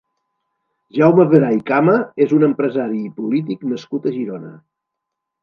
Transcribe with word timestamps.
Jaume 0.97 1.25
Veray 1.33 1.59
Cama 1.67 1.95
és 2.25 2.33
un 2.39 2.47
empresari 2.49 3.03
i 3.09 3.13
polític 3.21 3.69
nascut 3.75 4.09
a 4.13 4.17
Girona. 4.19 4.53